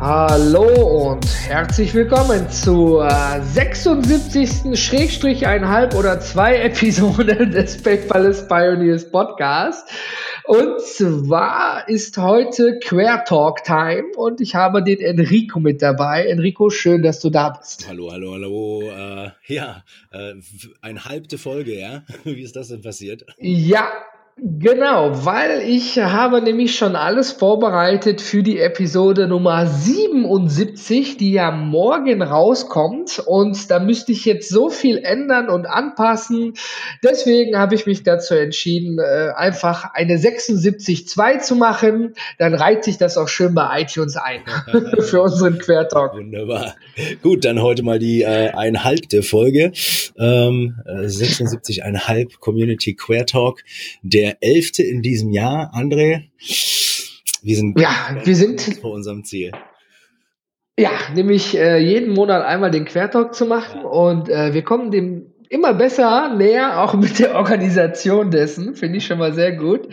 [0.00, 4.80] Hallo und herzlich willkommen zur 76.
[4.80, 9.88] Schrägstrich einhalb oder zwei Episode des Paperless Pioneers Podcast.
[10.44, 16.26] Und zwar ist heute Quer Talk Time und ich habe den Enrico mit dabei.
[16.26, 17.88] Enrico, schön, dass du da bist.
[17.88, 18.82] Hallo, hallo, hallo.
[18.82, 20.34] Äh, ja, äh,
[20.80, 22.04] eine halbte Folge, ja?
[22.24, 23.26] Wie ist das denn passiert?
[23.40, 23.90] Ja,
[24.40, 31.50] Genau, weil ich habe nämlich schon alles vorbereitet für die Episode Nummer 77, die ja
[31.50, 33.20] morgen rauskommt.
[33.26, 36.54] Und da müsste ich jetzt so viel ändern und anpassen.
[37.02, 42.14] Deswegen habe ich mich dazu entschieden, äh, einfach eine 76.2 zu machen.
[42.38, 44.42] Dann reiht sich das auch schön bei iTunes ein
[45.00, 46.14] für unseren Quertalk.
[46.14, 46.76] Wunderbar.
[47.22, 49.72] Gut, dann heute mal die äh, einhalbte Folge.
[50.16, 53.64] Ähm, 76,5 äh, Community Quertalk.
[54.02, 55.72] Der der elfte in diesem Jahr.
[55.74, 56.28] André,
[57.42, 59.52] wir sind, ja, wir sind vor unserem Ziel.
[60.78, 65.32] Ja, nämlich äh, jeden Monat einmal den Quertalk zu machen und äh, wir kommen dem
[65.50, 68.74] immer besser näher, auch mit der Organisation dessen.
[68.74, 69.88] Finde ich schon mal sehr gut.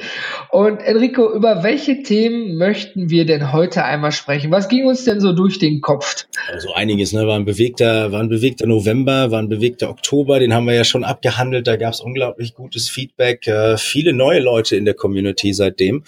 [0.51, 4.51] Und Enrico, über welche Themen möchten wir denn heute einmal sprechen?
[4.51, 6.25] Was ging uns denn so durch den Kopf?
[6.51, 7.25] Also einiges, ne?
[7.25, 10.83] War ein bewegter, war ein bewegter November, war ein bewegter Oktober, den haben wir ja
[10.83, 11.67] schon abgehandelt.
[11.67, 13.47] Da gab es unglaublich gutes Feedback.
[13.47, 16.03] Äh, viele neue Leute in der Community seitdem.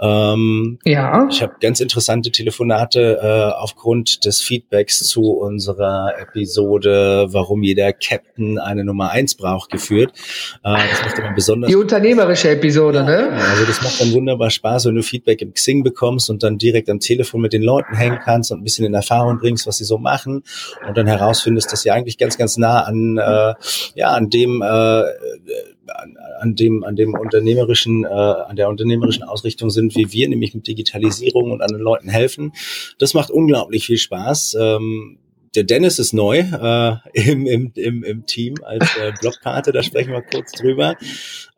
[0.00, 1.28] Ähm, ja.
[1.30, 8.58] Ich habe ganz interessante Telefonate äh, aufgrund des Feedbacks zu unserer Episode, warum jeder Captain
[8.58, 10.12] einen Nummer eins braucht, geführt.
[10.62, 11.68] Äh, das macht immer besonders.
[11.68, 13.30] Die unternehmerische Episode, ne?
[13.32, 16.88] Also das macht dann wunderbar Spaß, wenn du Feedback im Xing bekommst und dann direkt
[16.88, 19.84] am Telefon mit den Leuten hängen kannst und ein bisschen in Erfahrung bringst, was sie
[19.84, 20.42] so machen
[20.86, 23.54] und dann herausfindest, dass sie eigentlich ganz, ganz nah an, äh,
[23.94, 29.70] ja, an dem, äh, an, an dem, an dem unternehmerischen, äh, an der unternehmerischen Ausrichtung
[29.70, 32.52] sind, wie wir, nämlich mit Digitalisierung und anderen Leuten helfen.
[32.98, 34.56] Das macht unglaublich viel Spaß.
[34.60, 35.18] Ähm,
[35.56, 40.12] der Dennis ist neu äh, im, im, im, im Team als äh, Blockpate, da sprechen
[40.12, 40.96] wir kurz drüber.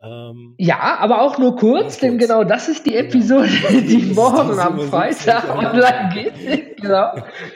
[0.03, 3.09] Ähm, ja, aber auch nur kurz, kurz, denn genau das ist die genau.
[3.09, 3.81] Episode, genau.
[3.81, 6.77] die morgen am Freitag online geht.
[6.81, 7.15] genau.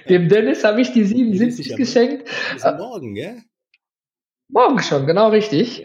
[0.09, 2.29] Dem Dennis habe ich die 77 geschenkt.
[2.57, 3.43] Ist morgen, gell?
[4.49, 5.85] Morgen schon, genau richtig.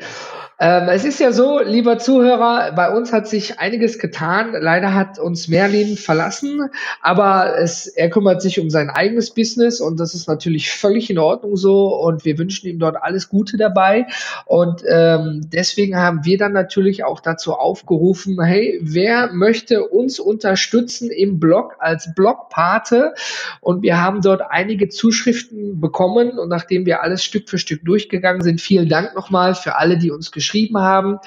[0.60, 4.56] Ähm, es ist ja so, lieber Zuhörer, bei uns hat sich einiges getan.
[4.60, 10.00] Leider hat uns Merlin verlassen, aber es, er kümmert sich um sein eigenes Business und
[10.00, 14.08] das ist natürlich völlig in Ordnung so und wir wünschen ihm dort alles Gute dabei.
[14.46, 21.12] Und ähm, deswegen haben wir dann natürlich auch dazu aufgerufen, hey, wer möchte uns unterstützen
[21.12, 23.14] im Blog als Blogpate?
[23.62, 28.42] Und wir haben dort einige Zuschriften bekommen und nachdem wir alles Stück für Stück durchgegangen
[28.42, 31.20] sind, vielen Dank nochmal für alle, die uns geschrieben geschrieben haben,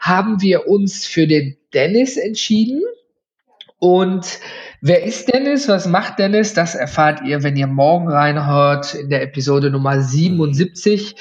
[0.00, 2.82] haben wir uns für den Dennis entschieden.
[3.78, 4.38] Und
[4.80, 5.68] wer ist Dennis?
[5.68, 6.54] Was macht Dennis?
[6.54, 11.16] Das erfahrt ihr, wenn ihr morgen reinhört in der Episode Nummer 77.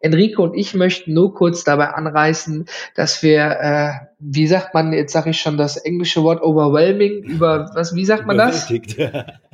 [0.00, 5.12] Enrico und ich möchten nur kurz dabei anreißen, dass wir, äh, wie sagt man, jetzt
[5.12, 8.70] sage ich schon das englische Wort overwhelming, über was, wie sagt man das?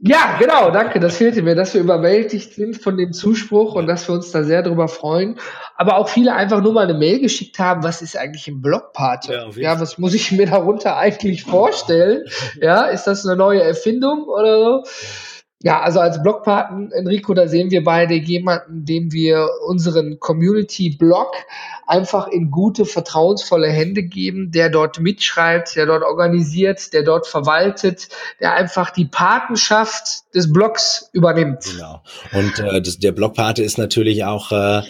[0.00, 1.00] Ja, genau, danke.
[1.00, 4.42] Das fehlte mir, dass wir überwältigt sind von dem Zuspruch und dass wir uns da
[4.42, 5.38] sehr darüber freuen.
[5.76, 9.32] Aber auch viele einfach nur mal eine Mail geschickt haben, was ist eigentlich ein Blogpate?
[9.32, 12.24] Ja, ja, was muss ich mir darunter eigentlich vorstellen?
[12.60, 14.84] Ja, ist das eine neue Erfindung oder so?
[15.64, 21.32] Ja, also als Blogpaten, Enrico, da sehen wir beide jemanden, dem wir unseren Community-Blog
[21.86, 28.08] einfach in gute, vertrauensvolle Hände geben, der dort mitschreibt, der dort organisiert, der dort verwaltet,
[28.40, 31.64] der einfach die Patenschaft des Blogs übernimmt.
[31.64, 32.02] Genau.
[32.32, 34.82] Und äh, das, der Blogpate ist natürlich auch äh,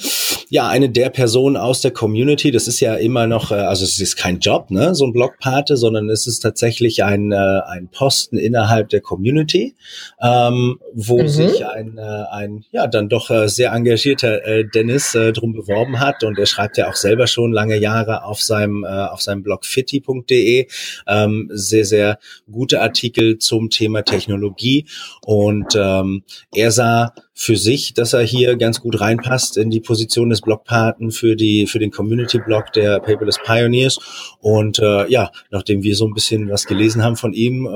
[0.49, 2.51] ja eine der Personen aus der Community.
[2.51, 5.77] Das ist ja immer noch, äh, also es ist kein Job, ne, so ein Blogpate,
[5.77, 9.77] sondern es ist tatsächlich ein, äh, ein Posten innerhalb der Community.
[10.21, 11.29] Ähm, wo mhm.
[11.29, 16.01] sich ein, äh, ein ja dann doch äh, sehr engagierter äh, Dennis äh, drum beworben
[16.01, 16.25] hat.
[16.25, 19.65] Und er schreibt ja auch selber schon lange Jahre auf seinem äh, auf seinem Blog
[19.65, 20.67] fitti.de
[21.07, 22.19] ähm, sehr sehr
[22.51, 24.87] gute Artikel zum Thema Technologie.
[25.23, 26.25] Und ähm,
[26.55, 31.11] er sah für sich, dass er hier ganz gut reinpasst in die Position des Blogpaten
[31.11, 33.99] für die für den Community Blog der Paperless Pioneers
[34.41, 37.71] und äh, ja, nachdem wir so ein bisschen was gelesen haben von ihm, äh,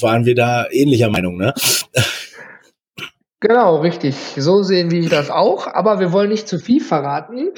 [0.00, 1.52] waren wir da ähnlicher Meinung, ne?
[3.40, 4.16] Genau, richtig.
[4.36, 7.52] So sehen wir das auch, aber wir wollen nicht zu viel verraten.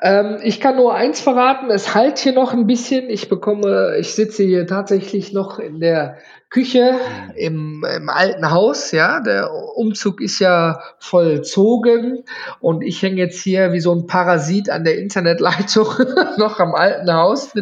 [0.00, 3.08] Ähm, ich kann nur eins verraten, es halt hier noch ein bisschen.
[3.08, 6.16] Ich bekomme, ich sitze hier tatsächlich noch in der
[6.52, 7.34] Küche mhm.
[7.34, 9.20] im, im alten Haus, ja.
[9.20, 12.24] Der Umzug ist ja vollzogen
[12.60, 15.86] und ich hänge jetzt hier wie so ein Parasit an der Internetleitung
[16.36, 17.52] noch am alten Haus.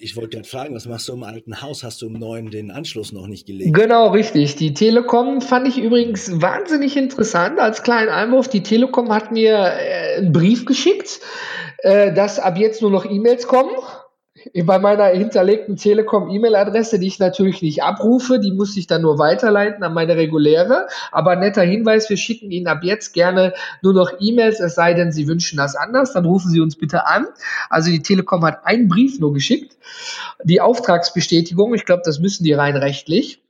[0.00, 1.82] Ich wollte gerade fragen, was machst du im alten Haus?
[1.82, 3.74] Hast du im neuen den Anschluss noch nicht gelegt?
[3.74, 4.56] Genau, richtig.
[4.56, 8.48] Die Telekom fand ich übrigens wahnsinnig interessant als kleinen Einwurf.
[8.48, 11.20] Die Telekom hat mir äh, einen Brief geschickt,
[11.78, 13.70] äh, dass ab jetzt nur noch E-Mails kommen
[14.64, 19.82] bei meiner hinterlegten Telekom-E-Mail-Adresse, die ich natürlich nicht abrufe, die muss ich dann nur weiterleiten
[19.82, 20.86] an meine reguläre.
[21.12, 25.12] Aber netter Hinweis, wir schicken Ihnen ab jetzt gerne nur noch E-Mails, es sei denn,
[25.12, 27.26] Sie wünschen das anders, dann rufen Sie uns bitte an.
[27.70, 29.76] Also die Telekom hat einen Brief nur geschickt.
[30.44, 33.42] Die Auftragsbestätigung, ich glaube, das müssen die rein rechtlich.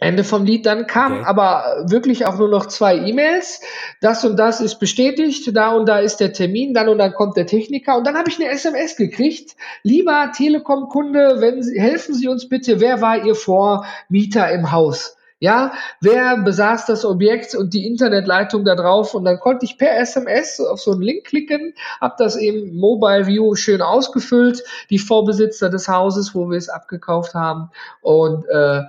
[0.00, 0.66] Ende vom Lied.
[0.66, 1.24] Dann kam okay.
[1.26, 3.60] aber wirklich auch nur noch zwei E-Mails.
[4.00, 7.36] Das und das ist bestätigt, da und da ist der Termin, dann und dann kommt
[7.36, 7.96] der Techniker.
[7.96, 9.54] Und dann habe ich eine SMS gekriegt.
[9.82, 15.16] Lieber Telekom-Kunde, wenn Sie, helfen Sie uns bitte, wer war Ihr Vormieter im Haus?
[15.42, 19.14] Ja, wer besaß das Objekt und die Internetleitung da drauf?
[19.14, 23.26] Und dann konnte ich per SMS auf so einen Link klicken, habe das eben Mobile
[23.26, 27.70] View schön ausgefüllt, die Vorbesitzer des Hauses, wo wir es abgekauft haben.
[28.02, 28.82] Und äh,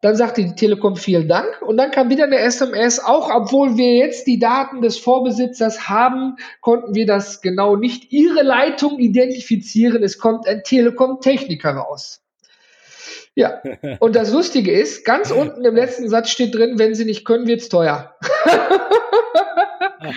[0.00, 3.00] dann sagte die Telekom vielen Dank und dann kam wieder eine SMS.
[3.00, 8.42] Auch obwohl wir jetzt die Daten des Vorbesitzers haben, konnten wir das genau nicht ihre
[8.42, 10.02] Leitung identifizieren.
[10.02, 12.22] Es kommt ein Telekom-Techniker raus.
[13.34, 13.60] Ja,
[14.00, 17.46] und das Lustige ist, ganz unten im letzten Satz steht drin, wenn sie nicht können,
[17.46, 18.14] wird's teuer.
[20.00, 20.12] Ah,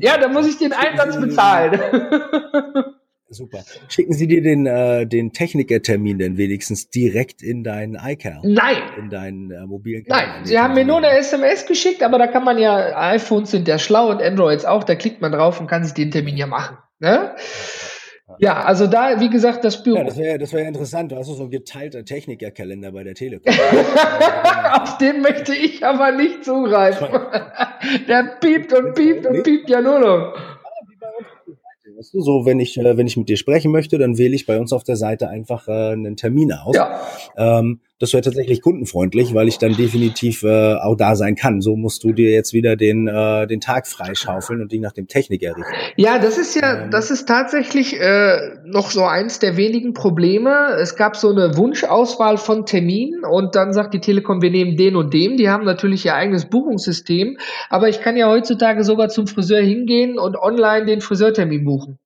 [0.00, 1.80] ja, dann muss ich den Einsatz bezahlen.
[3.32, 3.64] Super.
[3.88, 8.40] Schicken Sie dir den, äh, den Technikertermin denn wenigstens direkt in deinen iCal?
[8.42, 8.76] Nein.
[8.98, 12.44] In deinen äh, mobilen Nein, Sie haben mir nur eine SMS geschickt, aber da kann
[12.44, 15.82] man ja, iPhones sind ja schlau und Androids auch, da klickt man drauf und kann
[15.84, 16.76] sich den Termin ja machen.
[16.98, 17.34] Ne?
[18.38, 19.98] Ja, also da, wie gesagt, das Büro.
[19.98, 21.12] Ja, das wäre das wär interessant.
[21.12, 23.52] Du hast so ein geteilter Technikerkalender bei der Telekom.
[24.72, 27.08] Auf den möchte ich aber nicht zugreifen.
[28.08, 30.34] der piept und piept und piept ja nur noch.
[32.02, 34.44] Weißt du, so wenn ich, äh, wenn ich mit dir sprechen möchte, dann wähle ich
[34.44, 36.74] bei uns auf der Seite einfach äh, einen Termin aus.
[36.74, 37.00] Ja.
[37.36, 41.60] Ähm, das wäre tatsächlich kundenfreundlich, weil ich dann definitiv äh, auch da sein kann.
[41.60, 45.06] So musst du dir jetzt wieder den, äh, den Tag freischaufeln und dich nach dem
[45.06, 45.72] Techniker richten.
[45.94, 50.76] Ja, das ist ja, ähm, das ist tatsächlich äh, noch so eins der wenigen Probleme.
[50.80, 54.96] Es gab so eine Wunschauswahl von Terminen und dann sagt die Telekom, wir nehmen den
[54.96, 55.36] und den.
[55.36, 57.38] Die haben natürlich ihr eigenes Buchungssystem,
[57.70, 62.00] aber ich kann ja heutzutage sogar zum Friseur hingehen und online den Friseurtermin buchen.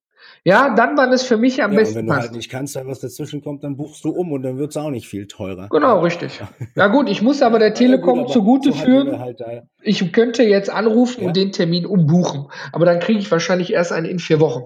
[0.47, 2.77] Ja, dann, wann es für mich am ja, besten und wenn du halt nicht kannst,
[2.77, 5.27] weil was dazwischen kommt, dann buchst du um und dann wird es auch nicht viel
[5.27, 5.69] teurer.
[5.71, 6.41] Genau, richtig.
[6.77, 9.43] Ja gut, ich muss aber der Telekom ja, gut, zugute so führen, halt
[9.83, 14.07] ich könnte jetzt anrufen und den Termin umbuchen, aber dann kriege ich wahrscheinlich erst einen
[14.07, 14.65] in vier Wochen.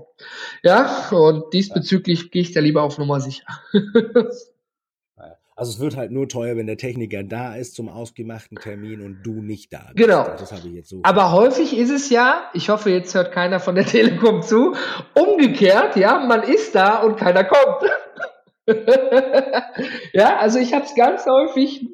[0.62, 3.46] Ja, und diesbezüglich gehe ich da lieber auf Nummer sicher.
[5.60, 9.22] Also es wird halt nur teuer, wenn der Techniker da ist zum ausgemachten Termin und
[9.22, 10.08] du nicht da bist.
[10.08, 10.24] Genau.
[10.24, 11.00] Das habe ich jetzt so.
[11.02, 14.74] Aber häufig ist es ja, ich hoffe, jetzt hört keiner von der Telekom zu,
[15.12, 17.90] umgekehrt, ja, man ist da und keiner kommt.
[20.14, 21.86] ja, also ich habe es ganz häufig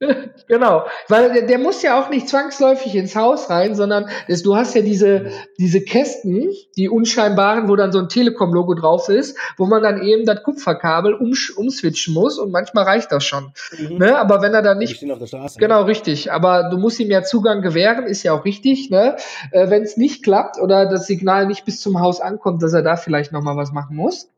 [0.48, 4.54] genau, weil der, der, muss ja auch nicht zwangsläufig ins Haus rein, sondern das, du
[4.54, 9.66] hast ja diese, diese Kästen, die unscheinbaren, wo dann so ein Telekom-Logo drauf ist, wo
[9.66, 13.52] man dann eben das Kupferkabel um, umswitchen muss und manchmal reicht das schon.
[13.76, 13.98] Mhm.
[13.98, 14.16] Ne?
[14.16, 14.98] Aber wenn er dann nicht.
[14.98, 15.86] Straße, genau, ne?
[15.88, 16.30] richtig.
[16.30, 18.90] Aber du musst ihm ja Zugang gewähren, ist ja auch richtig.
[18.90, 19.16] Ne?
[19.50, 22.82] Äh, wenn es nicht klappt oder das Signal nicht bis zum Haus ankommt, dass er
[22.82, 24.28] da vielleicht nochmal was machen muss.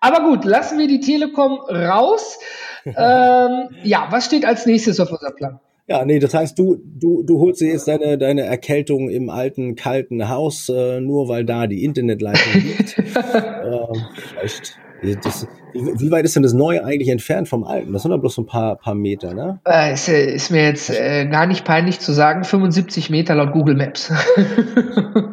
[0.00, 2.38] Aber gut, lassen wir die Telekom raus.
[2.84, 5.60] ähm, ja, was steht als nächstes auf unserem Plan?
[5.88, 9.74] Ja, nee, das heißt, du, du, du holst dir jetzt deine, deine Erkältung im alten,
[9.74, 12.98] kalten Haus, äh, nur weil da die Internetleitung liegt.
[12.98, 14.78] ähm, vielleicht,
[15.24, 17.94] das, wie, weit ist denn das Neue eigentlich entfernt vom Alten?
[17.94, 19.60] Das sind doch bloß so ein paar, paar Meter, ne?
[19.66, 23.52] Äh, ist, äh, ist mir jetzt äh, gar nicht peinlich zu sagen, 75 Meter laut
[23.52, 24.12] Google Maps.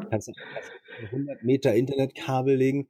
[0.10, 0.34] kannst du
[1.12, 2.88] 100 Meter Internetkabel legen?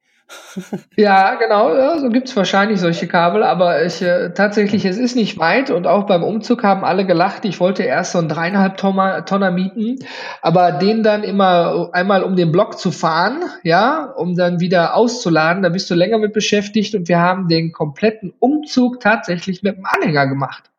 [0.96, 5.38] Ja, genau, ja, so gibt's wahrscheinlich solche Kabel, aber ich äh, tatsächlich, es ist nicht
[5.38, 7.46] weit und auch beim Umzug haben alle gelacht.
[7.46, 10.00] Ich wollte erst so einen dreieinhalb Tonner, Tonner mieten,
[10.41, 15.62] aber den dann immer einmal um den Block zu fahren, ja, um dann wieder auszuladen,
[15.63, 19.86] da bist du länger mit beschäftigt und wir haben den kompletten Umzug tatsächlich mit dem
[19.86, 20.72] Anhänger gemacht.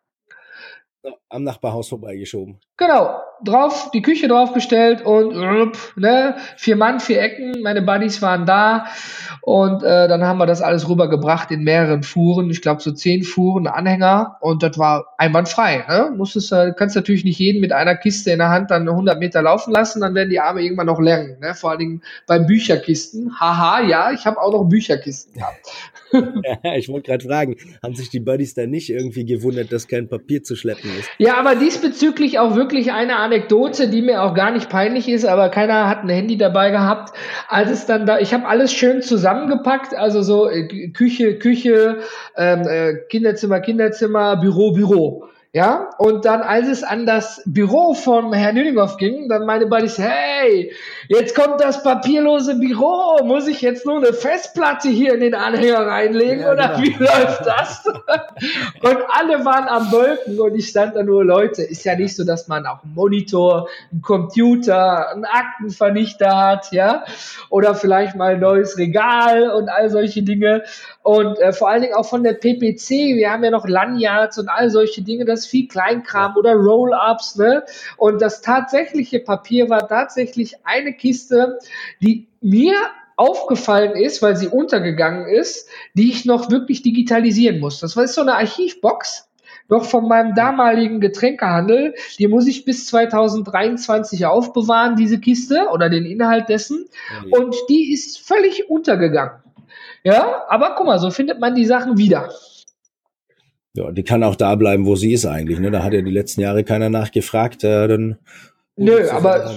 [1.29, 2.59] Am Nachbarhaus vorbeigeschoben.
[2.77, 5.35] Genau, drauf, die Küche draufgestellt und
[5.97, 8.87] ne, vier Mann, vier Ecken, meine Buddies waren da
[9.43, 13.23] und äh, dann haben wir das alles rübergebracht in mehreren Fuhren, ich glaube so zehn
[13.23, 15.85] Fuhren, Anhänger und das war einwandfrei.
[15.89, 16.13] Ne?
[16.17, 19.73] Musstest, kannst natürlich nicht jeden mit einer Kiste in der Hand dann 100 Meter laufen
[19.73, 21.39] lassen, dann werden die Arme irgendwann noch lernen.
[21.41, 21.55] Ne?
[21.55, 23.41] Vor allen Dingen beim Bücherkisten.
[23.41, 25.67] Haha, ja, ich habe auch noch Bücherkisten gehabt.
[26.77, 30.43] ich wollte gerade fragen, haben sich die Buddies da nicht irgendwie gewundert, dass kein Papier
[30.43, 31.09] zu schleppen ist?
[31.19, 35.49] Ja, aber diesbezüglich auch wirklich eine Anekdote, die mir auch gar nicht peinlich ist, aber
[35.49, 37.17] keiner hat ein Handy dabei gehabt.
[37.49, 41.99] Als es dann da, ich habe alles schön zusammengepackt, also so äh, Küche, Küche,
[42.37, 45.29] ähm, äh, Kinderzimmer, Kinderzimmer, Büro, Büro.
[45.57, 49.97] Ja, und dann, als es an das Büro von Herrn Nüninghoff ging, dann meine Buddies,
[49.97, 50.71] hey,
[51.09, 55.87] jetzt kommt das papierlose Büro, muss ich jetzt nur eine Festplatte hier in den Anhänger
[55.87, 56.83] reinlegen ja, oder genau.
[56.83, 57.87] wie läuft das?
[58.83, 62.25] und alle waren am Wolken und ich stand da nur, Leute, ist ja nicht so,
[62.25, 67.07] dass man auch einen Monitor, einen Computer, einen Aktenvernichter hat, ja,
[67.49, 70.65] oder vielleicht mal ein neues Regal und all solche Dinge.
[71.03, 74.51] Und äh, vor allen Dingen auch von der PPC, wir haben ja noch Lanyards und
[74.51, 77.65] all solche Dinge, das viel Kleinkram oder Roll-Ups, ne?
[77.97, 81.59] Und das tatsächliche Papier war tatsächlich eine Kiste,
[82.03, 82.75] die mir
[83.17, 87.81] aufgefallen ist, weil sie untergegangen ist, die ich noch wirklich digitalisieren muss.
[87.81, 89.29] Das war so eine Archivbox,
[89.69, 91.95] noch von meinem damaligen Getränkehandel.
[92.19, 96.87] Die muss ich bis 2023 aufbewahren, diese Kiste oder den Inhalt dessen.
[97.31, 99.43] Und die ist völlig untergegangen.
[100.05, 102.31] Ja, aber guck mal, so findet man die Sachen wieder.
[103.77, 105.59] Ja, die kann auch da bleiben, wo sie ist eigentlich.
[105.59, 105.71] Ne?
[105.71, 107.65] Da hat ja die letzten Jahre keiner nachgefragt.
[107.65, 108.19] Äh, dann
[108.77, 109.55] Nö, aber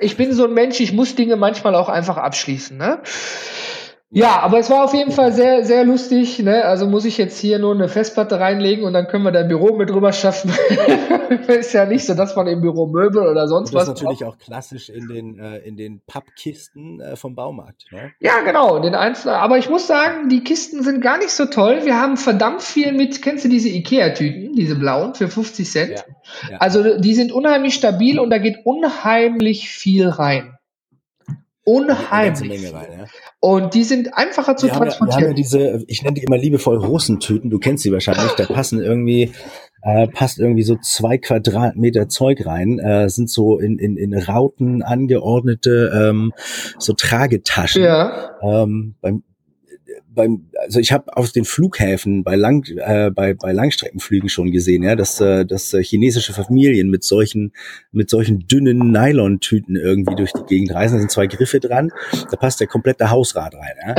[0.00, 2.76] ich bin so ein Mensch, ich muss Dinge manchmal auch einfach abschließen.
[2.76, 3.00] Ne?
[4.10, 6.38] Ja, aber es war auf jeden Fall sehr, sehr lustig.
[6.38, 6.64] Ne?
[6.64, 9.76] Also muss ich jetzt hier nur eine Festplatte reinlegen und dann können wir dein Büro
[9.76, 10.50] mit drüber schaffen.
[11.48, 13.84] ist ja nicht so, dass man im Büro Möbel oder sonst was.
[13.86, 17.84] Das ist natürlich auch klassisch in den, äh, in den Pappkisten äh, vom Baumarkt.
[17.92, 18.12] Ne?
[18.18, 18.78] Ja, genau.
[18.78, 21.80] Den Einzel aber ich muss sagen, die Kisten sind gar nicht so toll.
[21.84, 25.90] Wir haben verdammt viel mit, kennst du diese Ikea-Tüten, diese blauen für 50 Cent?
[25.90, 26.56] Ja, ja.
[26.58, 30.57] Also die sind unheimlich stabil und da geht unheimlich viel rein.
[31.68, 32.72] Unheimlich.
[32.72, 33.04] Rein, ja.
[33.40, 35.12] Und die sind einfacher zu wir transportieren.
[35.12, 38.46] Haben wir haben diese, ich nenne die immer liebevoll Russentüten, du kennst sie wahrscheinlich, da
[38.46, 39.32] passen irgendwie,
[39.82, 44.82] äh, passt irgendwie so zwei Quadratmeter Zeug rein, äh, sind so in, in, in Rauten
[44.82, 46.32] angeordnete ähm,
[46.78, 47.82] so Tragetaschen.
[47.82, 48.30] Ja.
[48.42, 49.22] Ähm, beim,
[50.18, 54.82] beim, also ich habe auf den Flughäfen bei Lang, äh, bei, bei Langstreckenflügen schon gesehen,
[54.82, 57.52] ja, dass, äh, dass äh, chinesische Familien mit solchen,
[57.92, 60.96] mit solchen dünnen Nylon-Tüten irgendwie durch die Gegend reisen.
[60.96, 61.92] Da sind zwei Griffe dran,
[62.30, 63.76] da passt der komplette Hausrat rein.
[63.86, 63.94] Ja.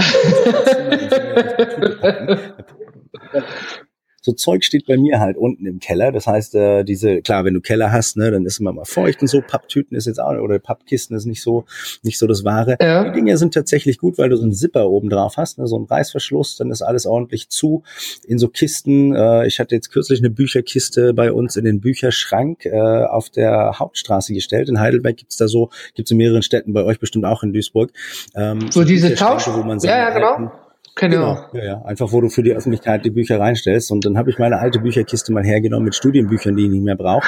[4.22, 6.12] so Zeug steht bei mir halt unten im Keller.
[6.12, 9.22] Das heißt, äh, diese, klar, wenn du Keller hast, ne, dann ist immer mal feucht
[9.22, 9.42] und so.
[9.42, 11.66] Papptüten ist jetzt auch, oder Pappkisten ist nicht so,
[12.04, 12.78] nicht so das Wahre.
[12.82, 13.06] Ja.
[13.06, 15.76] Die Dinge sind tatsächlich gut, weil du so einen Zipper oben drauf hast, ne, so
[15.76, 17.84] einen Reißverschluss, dann ist alles ordentlich zu.
[18.28, 22.66] In so Kisten, äh, ich hatte jetzt kürzlich eine Bücherkiste bei uns in den Bücherschrank
[22.66, 24.70] äh, auf der Hauptstraße gestellt.
[24.70, 27.92] In Heidelberg gibt's da so, gibt's in mehreren Städten, bei euch bestimmt auch in Duisburg.
[28.36, 30.34] Ähm, so diese Tausch, wo man ja, ja, genau.
[30.34, 30.52] Alten,
[31.00, 31.36] Genau.
[31.36, 31.48] genau.
[31.54, 31.82] Ja, ja.
[31.84, 33.92] Einfach, wo du für die Öffentlichkeit die Bücher reinstellst.
[33.92, 36.98] Und dann habe ich meine alte Bücherkiste mal hergenommen mit Studienbüchern, die ich nicht mehr
[36.98, 37.28] brauche.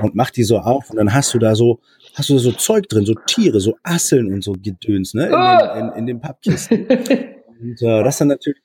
[0.00, 0.88] Und mach die so auf.
[0.90, 1.80] Und dann hast du da so,
[2.14, 5.26] hast du da so Zeug drin, so Tiere, so Asseln und so Gedöns, ne?
[5.26, 5.74] In, oh.
[5.74, 6.86] den, in, in den Pappkisten.
[7.60, 8.60] und äh, das dann natürlich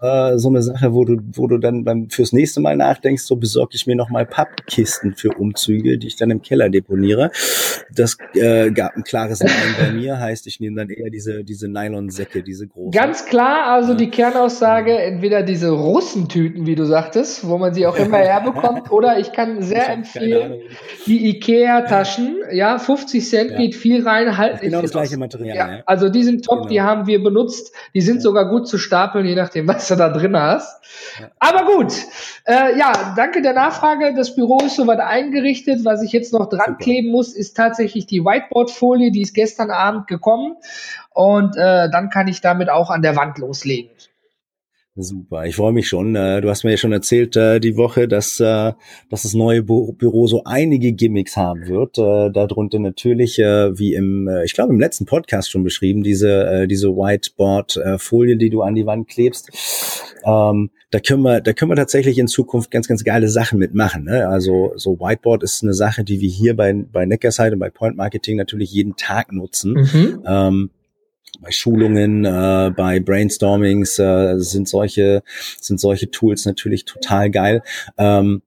[0.00, 3.36] äh, so eine Sache, wo du, wo du dann beim, fürs nächste Mal nachdenkst, so
[3.36, 7.30] besorge ich mir nochmal Pappkisten für Umzüge, die ich dann im Keller deponiere.
[7.94, 11.68] Das äh, gab ein klares Nein bei mir, heißt, ich nehme dann eher diese, diese
[11.68, 12.92] Nylonsäcke, diese großen.
[12.92, 17.96] Ganz klar, also die Kernaussage, entweder diese Russentüten, wie du sagtest, wo man sie auch
[17.96, 20.60] immer herbekommt, oder ich kann sehr ich empfehlen,
[21.06, 23.58] die Ikea-Taschen, ja, 50 Cent ja.
[23.58, 25.72] geht viel rein, halt Genau das gleiche Material, ja.
[25.76, 25.82] ja.
[25.86, 26.68] Also die sind top, genau.
[26.68, 30.08] die haben wir benutzt, die sind sogar gut zu stapeln, je nachdem, was du da
[30.08, 30.80] drin hast.
[31.38, 31.92] Aber gut,
[32.46, 34.14] äh, ja, danke der Nachfrage.
[34.14, 35.84] Das Büro ist soweit eingerichtet.
[35.84, 39.10] Was ich jetzt noch dran kleben muss, ist tatsächlich die Whiteboard-Folie.
[39.10, 40.56] Die ist gestern Abend gekommen
[41.12, 43.90] und äh, dann kann ich damit auch an der Wand loslegen.
[44.96, 46.16] Super, ich freue mich schon.
[46.16, 48.72] Äh, du hast mir ja schon erzählt äh, die Woche, dass, äh,
[49.08, 51.96] dass das neue Büro so einige Gimmicks haben wird.
[51.96, 58.50] Darunter natürlich, wie im, ich glaube im letzten Podcast schon beschrieben, diese, diese Whiteboard-Folie, die
[58.50, 59.50] du an die Wand klebst.
[60.24, 64.04] Ähm, da können wir, da können wir tatsächlich in Zukunft ganz, ganz geile Sachen mitmachen.
[64.04, 64.28] Ne?
[64.28, 67.96] Also so Whiteboard ist eine Sache, die wir hier bei, bei Neckerside und bei Point
[67.96, 69.72] Marketing natürlich jeden Tag nutzen.
[69.72, 70.24] Mhm.
[70.26, 70.70] Ähm,
[71.40, 75.22] bei Schulungen, äh, bei Brainstormings äh, sind solche
[75.60, 77.62] sind solche Tools natürlich total geil.
[77.96, 78.42] Ähm,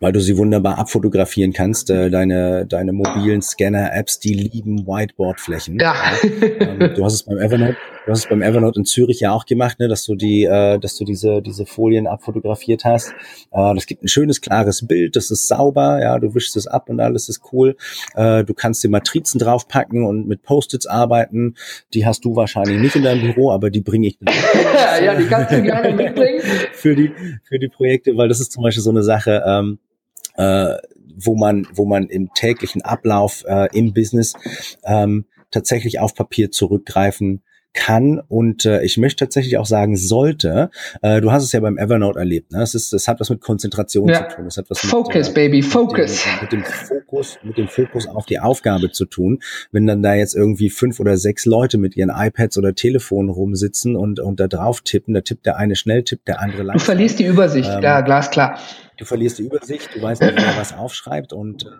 [0.00, 1.90] weil du sie wunderbar abfotografieren kannst.
[1.90, 5.78] Äh, deine, deine mobilen Scanner-Apps, die lieben Whiteboard-Flächen.
[5.78, 5.94] Ja.
[6.22, 7.76] Ähm, du hast es beim Evernote,
[8.10, 10.80] du hast es beim Evernote in Zürich ja auch gemacht, ne, dass du die, äh,
[10.80, 13.12] dass du diese, diese Folien abfotografiert hast.
[13.52, 16.88] Äh, das gibt ein schönes, klares Bild, das ist sauber, ja, du wischst es ab
[16.88, 17.76] und alles ist cool.
[18.16, 21.54] Äh, du kannst dir Matrizen draufpacken und mit Post-its arbeiten.
[21.94, 24.18] Die hast du wahrscheinlich nicht in deinem Büro, aber die bringe ich.
[25.04, 26.40] ja, die kannst du gerne mitbringen.
[26.72, 27.12] für die,
[27.44, 29.78] für die Projekte, weil das ist zum Beispiel so eine Sache, ähm,
[30.34, 30.74] äh,
[31.14, 34.32] wo man, wo man im täglichen Ablauf äh, im Business
[34.84, 40.70] ähm, tatsächlich auf Papier zurückgreifen kann und äh, ich möchte tatsächlich auch sagen sollte.
[41.02, 42.52] Äh, du hast es ja beim Evernote erlebt.
[42.52, 42.62] Ne?
[42.62, 44.28] Es ist, das hat was mit Konzentration ja.
[44.28, 44.44] zu tun.
[44.46, 46.26] Das hat was Focus, mit, äh, Baby, Focus.
[46.40, 49.40] Mit dem, mit dem, Fokus, mit dem Fokus auf die Aufgabe zu tun.
[49.70, 53.96] Wenn dann da jetzt irgendwie fünf oder sechs Leute mit ihren iPads oder Telefonen rumsitzen
[53.96, 56.78] und und da drauf tippen, da tippt der eine schnell, tippt der andere langsam.
[56.78, 58.58] Du verlierst die Übersicht, ähm, ja, glasklar
[59.00, 61.70] du verlierst die Übersicht, du weißt nicht, wer was aufschreibt und äh,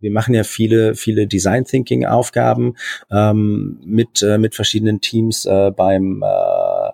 [0.00, 2.74] wir machen ja viele, viele Design Thinking Aufgaben
[3.10, 6.90] ähm, mit, äh, mit verschiedenen Teams äh, beim äh,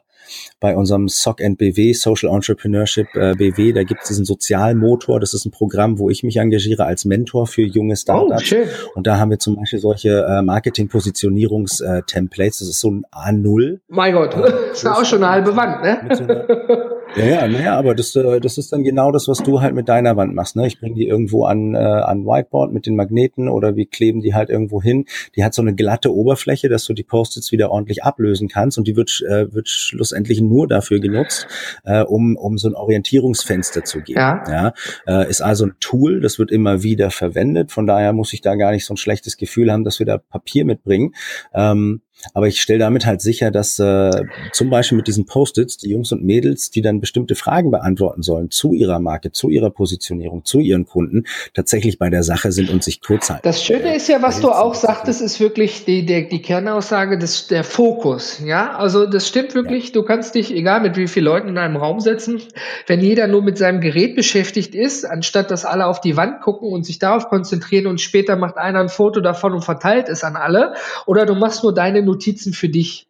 [0.61, 5.21] bei unserem SOC BW, Social Entrepreneurship äh, BW, da gibt es diesen Sozialmotor.
[5.21, 8.53] Das ist ein Programm, wo ich mich engagiere als Mentor für junge oh, Startups.
[8.53, 8.57] Oh.
[8.95, 12.59] Und da haben wir zum Beispiel solche äh, Marketing-Positionierungs-Templates.
[12.61, 13.81] das ist so ein A0.
[13.89, 16.87] Mein Gott, äh, das ist auch schon eine halbe Wand, ne?
[17.15, 19.89] Ja, ja, naja, aber das, äh, das ist dann genau das, was du halt mit
[19.89, 20.57] deiner Wand machst.
[20.57, 20.67] Ne?
[20.67, 24.35] Ich bringe die irgendwo an, äh, an Whiteboard mit den Magneten oder wir kleben die
[24.35, 25.07] halt irgendwo hin.
[25.35, 28.87] Die hat so eine glatte Oberfläche, dass du die Post-its wieder ordentlich ablösen kannst und
[28.87, 31.47] die wird, äh, wird schlussendlich nur dafür genutzt,
[31.85, 34.19] äh, um, um so ein Orientierungsfenster zu geben.
[34.19, 34.45] Ja.
[34.49, 34.73] ja?
[35.07, 37.73] Äh, ist also ein Tool, das wird immer wieder verwendet.
[37.73, 40.19] Von daher muss ich da gar nicht so ein schlechtes Gefühl haben, dass wir da
[40.19, 41.15] Papier mitbringen.
[41.55, 42.03] Ähm,
[42.35, 46.13] aber ich stelle damit halt sicher, dass äh, zum Beispiel mit diesen Post-its die Jungs
[46.13, 50.61] und Mädels, die dann bestimmte Fragen beantworten sollen zu ihrer Marke, zu ihrer Positionierung, zu
[50.61, 53.43] ihren Kunden, tatsächlich bei der Sache sind und sich kurz halten.
[53.45, 57.47] Das Schöne ist ja, was du auch sagtest, ist wirklich die, die, die Kernaussage, des,
[57.47, 58.41] der Fokus.
[58.45, 59.87] Ja, also das stimmt wirklich.
[59.87, 59.93] Ja.
[59.95, 62.41] Du kannst dich, egal mit wie vielen Leuten in einem Raum setzen,
[62.87, 66.71] wenn jeder nur mit seinem Gerät beschäftigt ist, anstatt dass alle auf die Wand gucken
[66.73, 70.37] und sich darauf konzentrieren und später macht einer ein Foto davon und verteilt es an
[70.37, 70.75] alle,
[71.07, 72.16] oder du machst nur deine Notizen
[72.53, 73.07] für dich.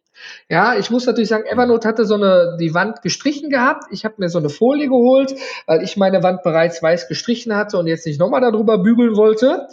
[0.49, 3.85] Ja, ich muss natürlich sagen, Evernote hatte so eine die Wand gestrichen gehabt.
[3.91, 7.77] Ich habe mir so eine Folie geholt, weil ich meine Wand bereits weiß gestrichen hatte
[7.77, 9.67] und jetzt nicht nochmal darüber bügeln wollte.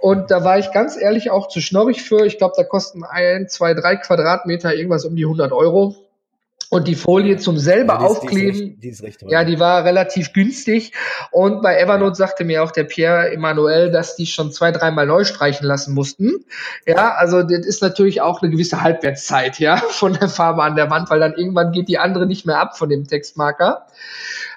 [0.00, 2.24] Und da war ich ganz ehrlich auch zu schnorrig für.
[2.26, 5.96] Ich glaube, da kosten ein, zwei, drei Quadratmeter irgendwas um die 100 Euro.
[6.70, 9.84] Und die Folie zum selber ja, die aufkleben, die ist die ist ja, die war
[9.84, 10.92] relativ günstig.
[11.30, 15.24] Und bei Evernote sagte mir auch der Pierre Emanuel, dass die schon zwei, dreimal neu
[15.24, 16.44] streichen lassen mussten.
[16.86, 20.90] Ja, also das ist natürlich auch eine gewisse Halbwertszeit, ja, von der Farbe an der
[20.90, 23.86] Wand, weil dann irgendwann geht die andere nicht mehr ab von dem Textmarker.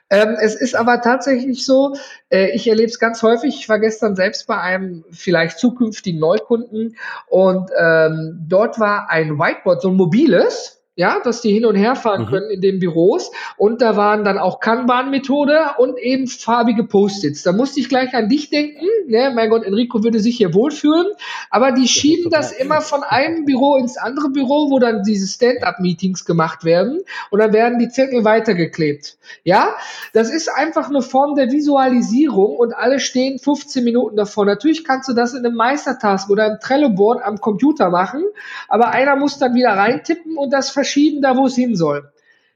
[0.10, 1.96] Ähm, es ist aber tatsächlich so,
[2.30, 3.56] äh, ich erlebe es ganz häufig.
[3.56, 6.98] Ich war gestern selbst bei einem vielleicht zukünftigen Neukunden
[7.28, 11.96] und ähm, dort war ein Whiteboard, so ein mobiles, ja, dass die hin und her
[11.96, 12.28] fahren mhm.
[12.28, 13.32] können in den Büros.
[13.58, 17.42] Und da waren dann auch Kanban-Methode und eben farbige Post-its.
[17.42, 18.86] Da musste ich gleich an dich denken.
[19.08, 19.32] Ne?
[19.34, 21.08] Mein Gott, Enrico würde sich hier wohlfühlen.
[21.50, 26.24] Aber die schieben das immer von einem Büro ins andere Büro, wo dann diese Stand-up-Meetings
[26.24, 27.00] gemacht werden.
[27.32, 29.18] Und dann werden die Zettel weitergeklebt.
[29.44, 29.76] Ja,
[30.14, 34.46] das ist einfach eine Form der Visualisierung und alle stehen 15 Minuten davor.
[34.46, 38.24] Natürlich kannst du das in einem Meistertask oder im Trello-Board am Computer machen,
[38.68, 42.12] aber einer muss dann wieder reintippen und das verschieben da, wo es hin soll.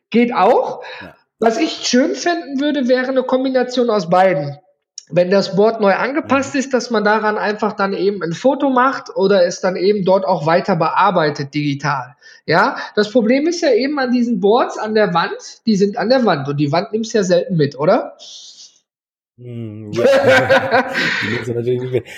[0.10, 0.84] Geht auch.
[1.02, 1.16] Ja.
[1.40, 4.58] Was ich schön finden würde, wäre eine Kombination aus beiden.
[5.12, 9.16] Wenn das Board neu angepasst ist, dass man daran einfach dann eben ein Foto macht
[9.16, 12.16] oder es dann eben dort auch weiter bearbeitet digital.
[12.48, 16.10] Ja, das Problem ist ja eben an diesen Boards an der Wand, die sind an
[16.10, 18.16] der Wand und die Wand nimmst ja selten mit, oder?
[19.38, 20.06] Hm, ja.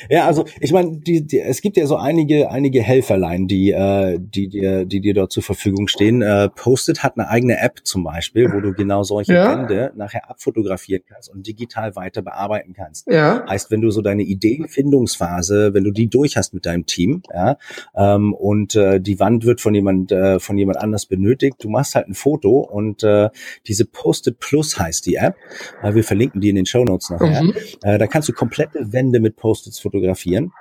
[0.09, 4.19] ja, also ich meine, die, die, es gibt ja so einige einige Helferlein, die äh,
[4.21, 6.21] die dir die dir dort zur Verfügung stehen.
[6.21, 9.49] Äh, Post-it hat eine eigene App zum Beispiel, wo du genau solche ja.
[9.49, 13.07] Wände nachher abfotografieren kannst und digital weiter bearbeiten kannst.
[13.07, 13.43] Ja.
[13.49, 17.57] Heißt, wenn du so deine Ideenfindungsphase, wenn du die durch hast mit deinem Team, ja,
[17.95, 21.95] ähm, und äh, die Wand wird von jemand äh, von jemand anders benötigt, du machst
[21.95, 23.31] halt ein Foto und äh,
[23.65, 25.35] diese Post-it Plus heißt die App.
[25.81, 27.43] Äh, wir verlinken die in den Show Notes nachher.
[27.43, 27.53] Mhm.
[27.83, 30.51] Äh, da kannst du komplette Wände mit Post-its fotografieren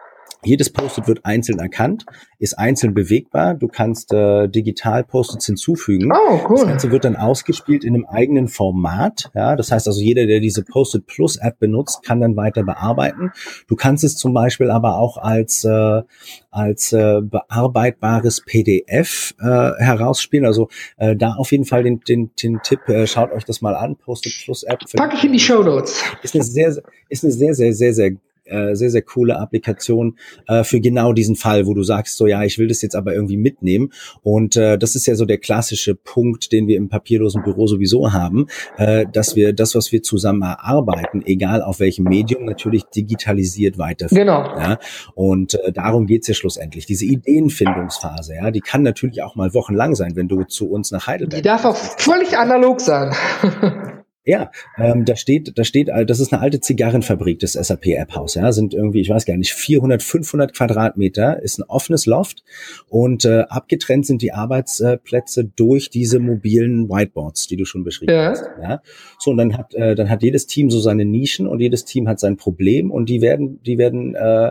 [0.46, 2.06] jedes Post-it wird einzeln erkannt,
[2.38, 3.54] ist einzeln bewegbar.
[3.54, 6.12] Du kannst äh, digital Post-its hinzufügen.
[6.12, 6.58] Oh, cool.
[6.58, 9.30] Das Ganze wird dann ausgespielt in einem eigenen Format.
[9.34, 13.32] Ja, das heißt also, jeder, der diese Post-it Plus App benutzt, kann dann weiter bearbeiten.
[13.68, 16.02] Du kannst es zum Beispiel aber auch als äh,
[16.50, 20.46] als äh, bearbeitbares PDF äh, herausspielen.
[20.46, 23.74] Also äh, da auf jeden Fall den, den, den Tipp, äh, schaut euch das mal
[23.74, 23.96] an.
[23.96, 24.80] Post-it Plus App.
[24.96, 26.02] Packe ich in die Show Notes.
[26.22, 26.76] Ist eine sehr,
[27.08, 28.12] ist eine sehr, sehr, sehr, sehr
[28.46, 32.42] äh, sehr, sehr coole Applikation äh, für genau diesen Fall, wo du sagst, so ja,
[32.42, 33.92] ich will das jetzt aber irgendwie mitnehmen.
[34.22, 38.12] Und äh, das ist ja so der klassische Punkt, den wir im papierlosen Büro sowieso
[38.12, 43.78] haben, äh, dass wir das, was wir zusammen erarbeiten, egal auf welchem Medium, natürlich digitalisiert
[43.78, 44.26] weiterführen.
[44.26, 44.42] Genau.
[44.58, 44.78] Ja?
[45.14, 46.86] Und äh, darum geht's ja schlussendlich.
[46.86, 51.06] Diese Ideenfindungsphase, ja, die kann natürlich auch mal wochenlang sein, wenn du zu uns nach
[51.06, 51.42] Heidelberg.
[51.42, 53.12] Die darf auch völlig analog sein.
[54.26, 58.34] Ja, ähm, da steht, da steht, das ist eine alte Zigarrenfabrik, das SAP App House.
[58.34, 62.42] Ja, sind irgendwie, ich weiß gar nicht, 400, 500 Quadratmeter, ist ein offenes Loft
[62.88, 68.30] und äh, abgetrennt sind die Arbeitsplätze durch diese mobilen Whiteboards, die du schon beschrieben ja.
[68.30, 68.44] hast.
[68.60, 68.82] Ja,
[69.20, 72.08] so und dann hat, äh, dann hat jedes Team so seine Nischen und jedes Team
[72.08, 74.50] hat sein Problem und die werden, die werden äh,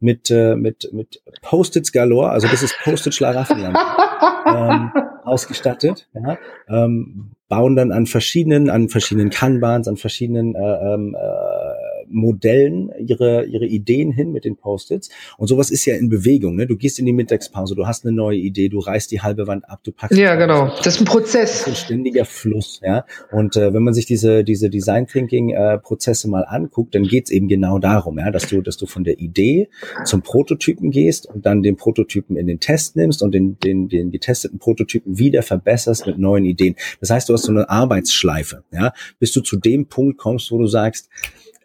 [0.00, 3.76] mit äh, mit mit Post-its galore, also das ist Post-it-Schlaraffenland.
[4.54, 4.92] ähm,
[5.24, 11.89] ausgestattet, ja, ähm, bauen dann an verschiedenen, an verschiedenen Kanbans, an verschiedenen äh, ähm, äh,
[12.10, 15.10] Modellen ihre, ihre Ideen hin mit den Post-its.
[15.38, 16.56] Und sowas ist ja in Bewegung.
[16.56, 16.66] Ne?
[16.66, 19.68] Du gehst in die Mittagspause, du hast eine neue Idee, du reißt die halbe Wand
[19.68, 20.18] ab, du packst.
[20.18, 20.68] Ja, genau.
[20.82, 21.50] Das ist ein Prozess.
[21.50, 22.80] Das ist ein ständiger Fluss.
[22.82, 23.04] Ja.
[23.32, 27.30] Und äh, wenn man sich diese, diese Design Thinking äh, Prozesse mal anguckt, dann geht's
[27.30, 29.68] eben genau darum, ja, dass du, dass du von der Idee
[30.04, 34.10] zum Prototypen gehst und dann den Prototypen in den Test nimmst und den, den, den
[34.10, 36.76] getesteten Prototypen wieder verbesserst mit neuen Ideen.
[37.00, 40.58] Das heißt, du hast so eine Arbeitsschleife, ja, bis du zu dem Punkt kommst, wo
[40.58, 41.08] du sagst,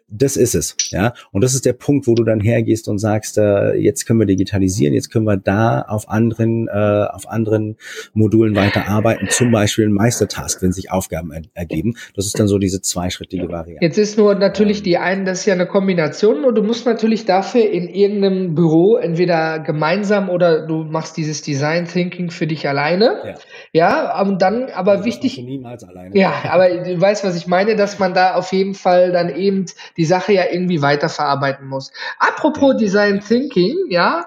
[0.08, 1.14] das ist es, ja.
[1.32, 4.26] Und das ist der Punkt, wo du dann hergehst und sagst, äh, jetzt können wir
[4.26, 7.76] digitalisieren, jetzt können wir da auf anderen, äh, auf anderen
[8.14, 11.96] Modulen weiterarbeiten, zum Beispiel ein Meistertask, wenn sich Aufgaben er ergeben.
[12.14, 13.84] Das ist dann so diese zweischrittige Variante.
[13.84, 17.24] Jetzt ist nur natürlich die einen, das ist ja eine Kombination und du musst natürlich
[17.24, 23.22] dafür in irgendeinem Büro entweder gemeinsam oder du machst dieses Design Thinking für dich alleine.
[23.24, 23.34] Ja.
[23.72, 25.38] Ja, und dann aber also wichtig.
[25.38, 26.16] Niemals alleine.
[26.16, 29.66] Ja, aber du weißt, was ich meine, dass man da auf jeden Fall dann eben
[29.96, 31.92] die Sache ja irgendwie weiterverarbeiten muss.
[32.18, 32.76] Apropos.
[32.76, 34.26] Design Thinking, ja,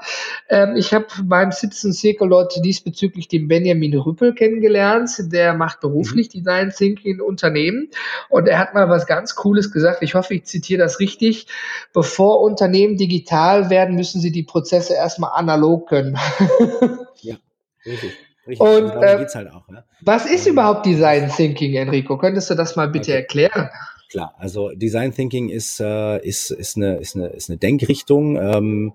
[0.49, 5.11] ähm, ich habe beim Citizen Circle dort diesbezüglich den Benjamin Rüppel kennengelernt.
[5.31, 6.39] Der macht beruflich mhm.
[6.39, 7.89] Design Thinking in Unternehmen
[8.29, 10.01] und er hat mal was ganz Cooles gesagt.
[10.01, 11.47] Ich hoffe, ich zitiere das richtig.
[11.93, 16.17] Bevor Unternehmen digital werden, müssen sie die Prozesse erstmal analog können.
[17.21, 17.35] ja,
[17.85, 18.13] richtig.
[18.47, 19.83] Richtig, und äh, halt auch, ja.
[20.01, 22.17] was ist überhaupt Design Thinking, Enrico?
[22.17, 23.19] Könntest du das mal bitte okay.
[23.19, 23.69] erklären?
[24.09, 28.93] Klar, also Design Thinking ist, äh, ist, ist, eine, ist, eine, ist eine Denkrichtung, ähm,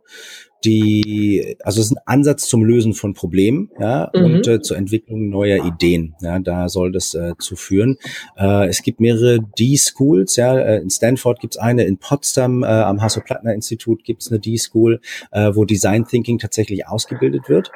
[0.65, 4.25] die, also es ist ein Ansatz zum Lösen von Problemen ja, mhm.
[4.25, 6.15] und äh, zur Entwicklung neuer Ideen.
[6.21, 7.97] Ja, da soll das äh, zu führen.
[8.37, 13.01] Äh, es gibt mehrere D-Schools, ja, äh, in Stanford gibt's eine, in Potsdam äh, am
[13.01, 15.01] Hasso-Plattner-Institut gibt's eine D-School,
[15.31, 17.71] äh, wo Design Thinking tatsächlich ausgebildet wird.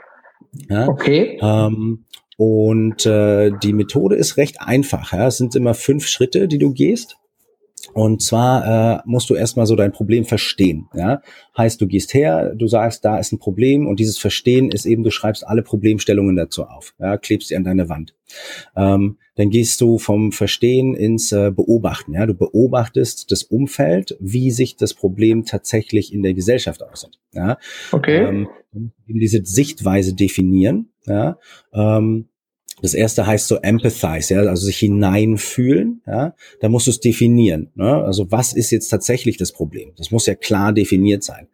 [0.68, 1.38] Ja, okay.
[1.40, 2.04] Ähm,
[2.36, 5.12] und äh, die Methode ist recht einfach.
[5.12, 5.26] Ja.
[5.26, 7.18] Es sind immer fünf Schritte, die du gehst.
[7.94, 10.88] Und zwar äh, musst du erstmal so dein Problem verstehen.
[10.94, 11.22] Ja?
[11.56, 15.04] Heißt, du gehst her, du sagst, da ist ein Problem und dieses Verstehen ist eben,
[15.04, 17.16] du schreibst alle Problemstellungen dazu auf, ja?
[17.16, 18.14] klebst sie an deine Wand.
[18.76, 22.14] Ähm, dann gehst du vom Verstehen ins äh, Beobachten.
[22.14, 22.26] Ja?
[22.26, 27.18] Du beobachtest das Umfeld, wie sich das Problem tatsächlich in der Gesellschaft aussieht.
[27.32, 27.58] Ja?
[27.92, 28.24] Okay.
[28.24, 28.48] Ähm,
[29.06, 30.90] diese Sichtweise definieren.
[31.06, 31.38] Ja?
[31.72, 32.28] Ähm,
[32.82, 36.34] das erste heißt so empathize, ja, also sich hineinfühlen, ja.
[36.60, 37.70] Da musst du es definieren.
[37.74, 38.04] Ne?
[38.04, 39.92] Also was ist jetzt tatsächlich das Problem?
[39.96, 41.48] Das muss ja klar definiert sein.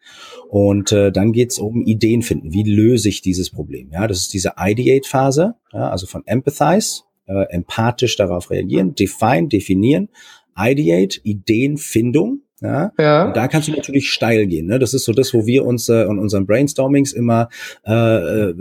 [0.49, 2.53] Und äh, dann geht's um Ideen finden.
[2.53, 3.91] Wie löse ich dieses Problem?
[3.93, 10.09] Ja, das ist diese Ideate-Phase, ja, also von empathize, äh, empathisch darauf reagieren, define, definieren,
[10.57, 12.93] ideate, Ideenfindung, ja?
[12.99, 13.31] ja.
[13.33, 14.67] Da kannst du natürlich steil gehen.
[14.67, 14.79] Ne?
[14.79, 17.49] Das ist so das, wo wir uns äh, in unseren Brainstormings immer
[17.87, 18.55] äh, äh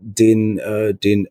[0.00, 1.28] den, äh, den,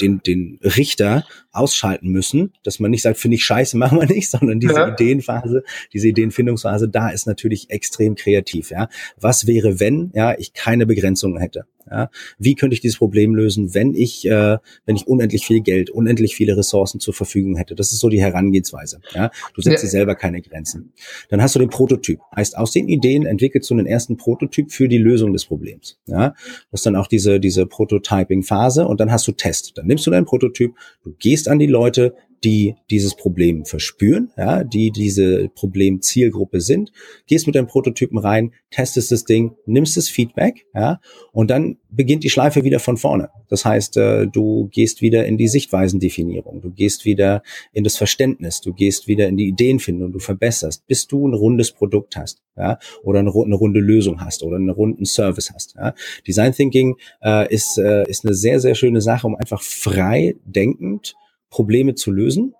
[0.00, 4.30] den, den Richter ausschalten müssen, dass man nicht sagt, finde ich scheiße, machen wir nicht,
[4.30, 4.88] sondern diese ja.
[4.88, 8.70] Ideenphase, diese Ideenfindungsphase, da ist natürlich extrem kreativ.
[8.70, 8.88] Ja,
[9.20, 11.66] was wäre, wenn ja ich keine Begrenzungen hätte?
[11.90, 15.90] Ja, wie könnte ich dieses Problem lösen, wenn ich, äh, wenn ich unendlich viel Geld,
[15.90, 17.74] unendlich viele Ressourcen zur Verfügung hätte?
[17.74, 19.00] Das ist so die Herangehensweise.
[19.14, 19.86] Ja, du setzt ja.
[19.86, 20.92] dir selber keine Grenzen.
[21.28, 22.20] Dann hast du den Prototyp.
[22.34, 25.98] Heißt, aus den Ideen entwickelst du einen ersten Prototyp für die Lösung des Problems.
[26.06, 26.34] Ja,
[26.70, 29.72] das ist dann auch diese diese Prototyping-Phase und dann hast du Test.
[29.76, 32.14] Dann nimmst du deinen Prototyp, du gehst an die Leute,
[32.44, 36.92] die dieses Problem verspüren, ja, die diese Problemzielgruppe sind,
[37.26, 41.00] gehst mit deinem Prototypen rein, testest das Ding, nimmst das Feedback, ja,
[41.32, 43.30] und dann beginnt die Schleife wieder von vorne.
[43.48, 48.60] Das heißt, äh, du gehst wieder in die Sichtweisendefinierung, du gehst wieder in das Verständnis,
[48.60, 52.78] du gehst wieder in die Ideenfindung, du verbesserst, bis du ein rundes Produkt hast, ja,
[53.02, 55.74] oder eine, eine runde Lösung hast oder einen runden Service hast.
[55.76, 55.94] Ja.
[56.26, 61.14] Design Thinking äh, ist, äh, ist eine sehr, sehr schöne Sache, um einfach frei denkend
[61.54, 62.54] Probleme zu lösen.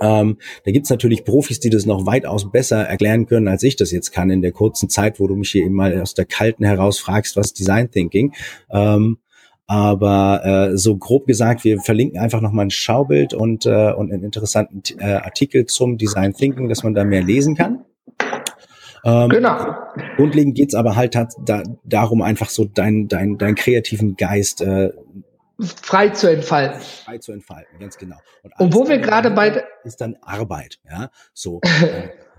[0.00, 3.90] Ähm, da gibt's natürlich Profis, die das noch weitaus besser erklären können, als ich das
[3.90, 6.64] jetzt kann in der kurzen Zeit, wo du mich hier eben mal aus der Kalten
[6.64, 8.32] heraus fragst, was Design Thinking.
[8.70, 9.18] Ähm,
[9.66, 14.22] aber äh, so grob gesagt, wir verlinken einfach nochmal ein Schaubild und, äh, und einen
[14.22, 17.84] interessanten äh, Artikel zum Design Thinking, dass man da mehr lesen kann.
[19.04, 19.74] Ähm, genau.
[20.16, 24.90] Grundlegend geht's aber halt da, darum, einfach so deinen dein, dein kreativen Geist äh,
[25.60, 26.80] frei zu entfalten.
[26.80, 28.16] Frei zu entfalten, ganz genau.
[28.42, 31.60] Und, und wo wir gerade bei ist dann Arbeit, ja, so.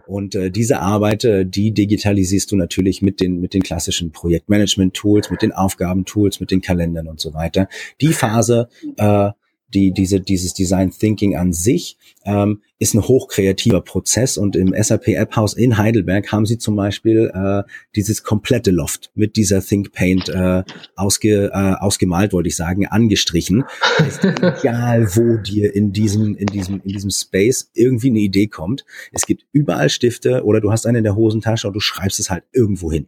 [0.08, 5.30] Und äh, diese Arbeit, äh, die digitalisierst du natürlich mit den mit den klassischen Projektmanagement-Tools,
[5.30, 7.70] mit den Aufgabentools, mit den Kalendern und so weiter.
[8.02, 9.30] Die Phase äh,
[9.74, 15.10] die, diese, dieses Design Thinking an sich ähm, ist ein hochkreativer Prozess und im SAP
[15.10, 17.64] App House in Heidelberg haben sie zum Beispiel äh,
[17.96, 20.64] dieses komplette Loft mit dieser Think Paint äh,
[20.96, 23.64] ausge, äh, ausgemalt, wollte ich sagen, angestrichen.
[24.08, 28.86] Ist egal, wo dir in diesem, in diesem, in diesem Space irgendwie eine Idee kommt.
[29.12, 32.30] Es gibt überall Stifte oder du hast eine in der Hosentasche und du schreibst es
[32.30, 33.08] halt irgendwo hin.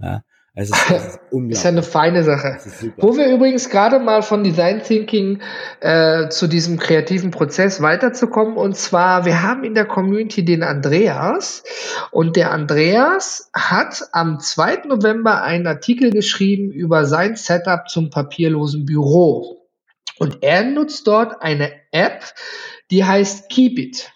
[0.00, 0.24] Ja?
[0.60, 2.58] Es ist, es ist, ist ja eine feine Sache.
[2.96, 5.40] Wo wir übrigens gerade mal von Design Thinking
[5.78, 8.56] äh, zu diesem kreativen Prozess weiterzukommen.
[8.56, 11.62] Und zwar, wir haben in der Community den Andreas.
[12.10, 14.86] Und der Andreas hat am 2.
[14.88, 19.68] November einen Artikel geschrieben über sein Setup zum papierlosen Büro.
[20.18, 22.24] Und er nutzt dort eine App,
[22.90, 24.12] die heißt Keep It.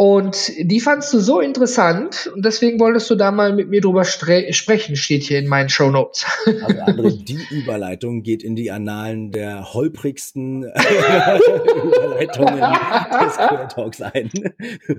[0.00, 4.04] Und die fandst du so interessant und deswegen wolltest du da mal mit mir drüber
[4.04, 6.24] sprechen, steht hier in meinen Show Notes.
[6.46, 6.56] Also
[6.86, 10.62] André, die Überleitung geht in die Annalen der holprigsten
[11.84, 14.30] Überleitungen des Queer Talks ein.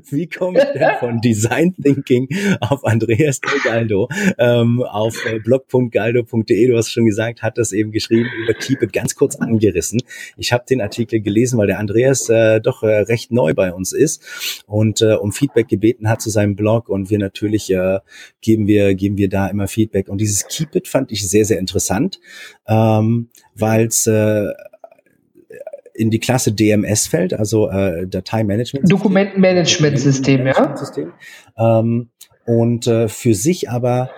[0.10, 2.28] Wie komme ich denn von Design Thinking
[2.60, 8.28] auf Andreas Galdo ähm, auf äh, blog.galdo.de, du hast schon gesagt, hat das eben geschrieben,
[8.44, 10.02] über Keep It ganz kurz angerissen.
[10.36, 13.94] Ich habe den Artikel gelesen, weil der Andreas äh, doch äh, recht neu bei uns
[13.94, 18.00] ist und und äh, um Feedback gebeten hat zu seinem Blog und wir natürlich äh,
[18.42, 21.60] geben wir geben wir da immer Feedback und dieses Keep It fand ich sehr sehr
[21.60, 22.20] interessant,
[22.68, 24.48] ähm, weil es äh,
[25.94, 28.90] in die Klasse DMS fällt, also äh, Dateimanagement.
[28.90, 30.76] Dokumentenmanagementsystem, ja.
[31.58, 32.10] Ähm,
[32.46, 34.10] und äh, für sich aber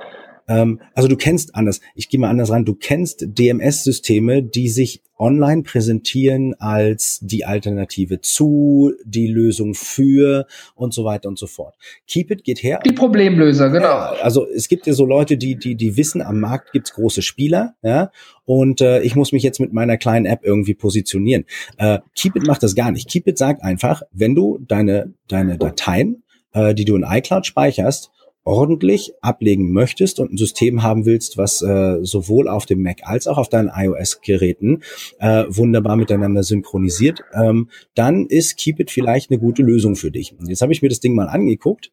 [0.48, 5.02] ähm, also du kennst anders, ich gehe mal anders ran, du kennst DMS-Systeme, die sich
[5.18, 11.76] online präsentieren als die Alternative zu, die Lösung für und so weiter und so fort.
[12.08, 12.80] Keep It geht her.
[12.84, 13.86] Die Problemlöser, genau.
[13.86, 17.22] Ja, also es gibt ja so Leute, die, die, die wissen, am Markt gibt's große
[17.22, 18.12] Spieler, ja,
[18.46, 21.46] und äh, ich muss mich jetzt mit meiner kleinen App irgendwie positionieren.
[21.78, 23.08] Äh, Keep It macht das gar nicht.
[23.08, 26.24] Keep It sagt einfach, wenn du deine, deine Dateien,
[26.54, 28.12] äh, die du in iCloud speicherst,
[28.44, 33.28] ordentlich ablegen möchtest und ein System haben willst, was äh, sowohl auf dem Mac als
[33.28, 34.82] auch auf deinen iOS-Geräten
[35.20, 40.36] äh, wunderbar miteinander synchronisiert, ähm, dann ist Keep It vielleicht eine gute Lösung für dich.
[40.40, 41.92] Und jetzt habe ich mir das Ding mal angeguckt.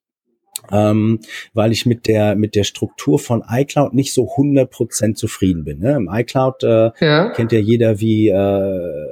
[0.73, 1.21] Ähm,
[1.55, 5.79] weil ich mit der mit der Struktur von iCloud nicht so 100% zufrieden bin.
[5.79, 5.93] Ne?
[5.93, 7.31] Im iCloud äh, ja.
[7.31, 9.07] kennt ja jeder wie äh,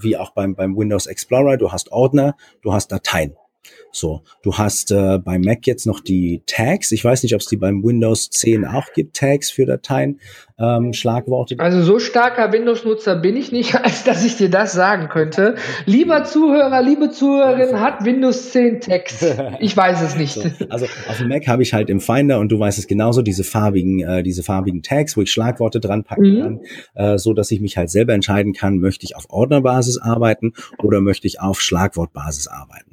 [0.00, 1.58] wie auch beim beim Windows Explorer.
[1.58, 3.36] Du hast Ordner, du hast Dateien.
[3.96, 6.92] So, du hast äh, beim Mac jetzt noch die Tags.
[6.92, 10.20] Ich weiß nicht, ob es die beim Windows 10 auch gibt, Tags für Dateien,
[10.58, 11.58] ähm, Schlagworte.
[11.58, 15.54] Also so starker Windows-Nutzer bin ich nicht, als dass ich dir das sagen könnte.
[15.86, 19.24] Lieber Zuhörer, liebe Zuhörerin, hat Windows 10 Tags?
[19.60, 20.26] Ich weiß es nicht.
[20.36, 23.22] So, also auf dem Mac habe ich halt im Finder und du weißt es genauso,
[23.22, 26.42] diese farbigen, äh, diese farbigen Tags, wo ich Schlagworte dran packen mhm.
[26.42, 26.60] kann,
[26.94, 31.00] äh, so dass ich mich halt selber entscheiden kann, möchte ich auf Ordnerbasis arbeiten oder
[31.00, 32.85] möchte ich auf Schlagwortbasis arbeiten.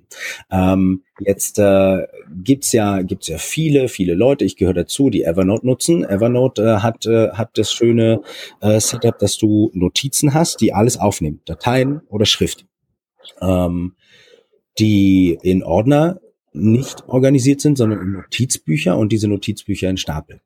[0.52, 2.08] Ähm, jetzt äh,
[2.44, 4.46] gibt's ja gibt's ja viele viele Leute.
[4.46, 6.04] Ich gehöre dazu, die Evernote nutzen.
[6.04, 8.22] Evernote äh, hat äh, hat das schöne
[8.62, 12.66] äh, Setup, dass du Notizen hast, die alles aufnehmen, Dateien oder Schrift,
[13.42, 13.96] ähm,
[14.80, 16.20] die in Ordner
[16.54, 20.42] nicht organisiert sind, sondern in Notizbücher und diese Notizbücher in Stapel.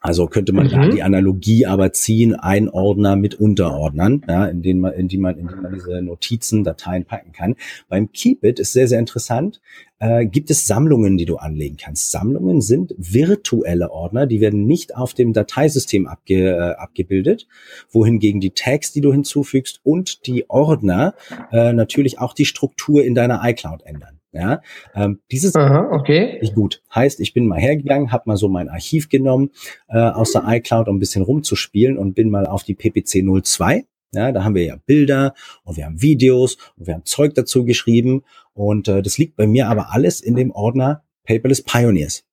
[0.00, 0.70] Also könnte man mhm.
[0.70, 5.18] da die Analogie aber ziehen, ein Ordner mit Unterordnern, ja, in denen man, in die
[5.18, 7.54] man, in die man diese Notizen, Dateien packen kann.
[7.88, 9.60] Beim Keepit ist sehr, sehr interessant.
[9.98, 12.10] Äh, gibt es Sammlungen, die du anlegen kannst?
[12.10, 17.46] Sammlungen sind virtuelle Ordner, die werden nicht auf dem Dateisystem abge, äh, abgebildet,
[17.90, 21.14] wohingegen die Tags, die du hinzufügst und die Ordner
[21.52, 24.19] äh, natürlich auch die Struktur in deiner iCloud ändern.
[24.32, 24.62] Ja,
[24.94, 26.38] ähm, dieses Aha, okay.
[26.40, 26.82] nicht gut.
[26.94, 29.50] Heißt, ich bin mal hergegangen, habe mal so mein Archiv genommen
[29.88, 33.86] äh, aus der iCloud, um ein bisschen rumzuspielen und bin mal auf die PPC 02.
[34.12, 37.64] Ja, da haben wir ja Bilder und wir haben Videos und wir haben Zeug dazu
[37.64, 38.22] geschrieben
[38.54, 42.24] und äh, das liegt bei mir aber alles in dem Ordner Paperless Pioneers.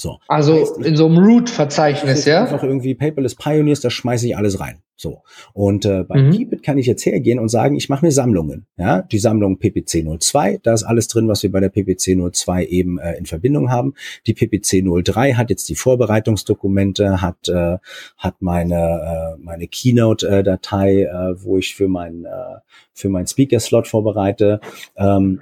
[0.00, 0.18] So.
[0.28, 2.44] Also heißt, in so einem Root-Verzeichnis, ja?
[2.44, 4.82] Einfach irgendwie Paperless Pioneers, da schmeiße ich alles rein.
[4.96, 5.22] So.
[5.54, 6.32] Und äh, bei mhm.
[6.32, 8.66] Keepit kann ich jetzt hergehen und sagen, ich mache mir Sammlungen.
[8.76, 12.66] Ja, die Sammlung PPC 02, da ist alles drin, was wir bei der PPC 02
[12.66, 13.94] eben äh, in Verbindung haben.
[14.26, 17.78] Die PPC 03 hat jetzt die Vorbereitungsdokumente, hat äh,
[18.18, 22.58] hat meine äh, meine Keynote-Datei, äh, wo ich für mein äh,
[22.92, 24.60] für mein Speaker-Slot vorbereite.
[24.96, 25.40] Ähm,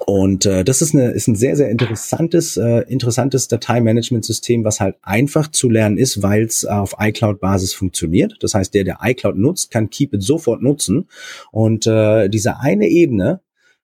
[0.00, 4.96] und äh, das ist, eine, ist ein sehr, sehr interessantes, äh, interessantes Dateimanagementsystem, was halt
[5.02, 8.36] einfach zu lernen ist, weil es auf iCloud-Basis funktioniert.
[8.40, 11.08] Das heißt, der, der iCloud nutzt, kann Keep It sofort nutzen.
[11.52, 13.40] Und äh, diese eine Ebene,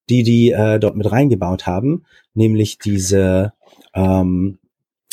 [0.09, 3.53] die die äh, dort mit reingebaut haben, nämlich diese,
[3.95, 4.59] ähm,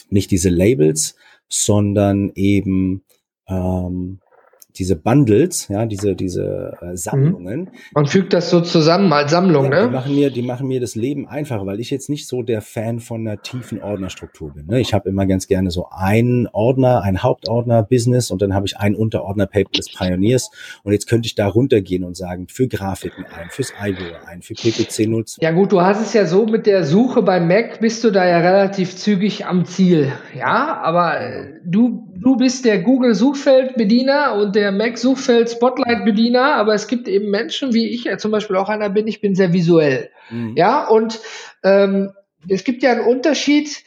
[0.09, 1.15] nicht diese Labels,
[1.47, 3.03] sondern eben
[3.47, 4.19] ähm,
[4.77, 7.61] diese Bundles, ja, diese, diese äh, Sammlungen.
[7.61, 7.69] Mhm.
[7.93, 9.87] Man fügt das so zusammen als Sammlung, ja, ne?
[9.87, 12.61] Die machen, mir, die machen mir das Leben einfacher, weil ich jetzt nicht so der
[12.61, 14.67] Fan von einer tiefen Ordnerstruktur bin.
[14.67, 14.79] Ne?
[14.79, 18.77] Ich habe immer ganz gerne so einen Ordner, einen Hauptordner Business und dann habe ich
[18.77, 20.51] einen Unterordner Paperless Pioneers
[20.83, 24.53] und jetzt könnte ich da runtergehen und sagen, für Grafiken ein, fürs iWare ein, für
[24.53, 25.41] PPC 02.
[25.41, 28.27] Ja gut, du hast es ja so mit der Suche bei Mac bist du da
[28.27, 30.11] ja relativ zügig am Ziel.
[30.35, 36.55] Ja, aber äh, du, du bist der Google Suchfeldbediener und der Mac Suchfeld Spotlight Bediener,
[36.55, 39.35] aber es gibt eben Menschen, wie ich ja zum Beispiel auch einer bin, ich bin
[39.35, 40.09] sehr visuell.
[40.29, 40.55] Mhm.
[40.55, 41.19] Ja, und
[41.63, 42.13] ähm,
[42.47, 43.83] es gibt ja einen Unterschied.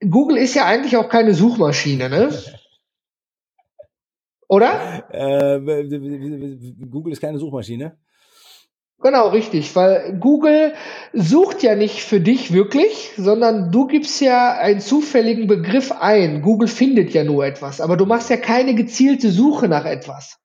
[0.00, 2.30] Google ist ja eigentlich auch keine Suchmaschine, ne?
[4.48, 5.08] Oder?
[5.12, 5.60] Äh,
[6.90, 7.98] Google ist keine Suchmaschine.
[9.00, 10.72] Genau, richtig, weil Google
[11.12, 16.42] sucht ja nicht für dich wirklich, sondern du gibst ja einen zufälligen Begriff ein.
[16.42, 20.38] Google findet ja nur etwas, aber du machst ja keine gezielte Suche nach etwas.